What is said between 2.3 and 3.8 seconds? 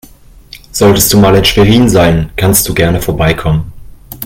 kannst du gerne vorbeikommen.